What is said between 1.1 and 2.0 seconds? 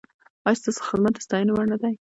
د ستاینې وړ نه دی؟